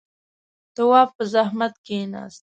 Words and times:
تواب 0.75 1.07
په 1.15 1.23
زحمت 1.33 1.73
کېناست. 1.85 2.43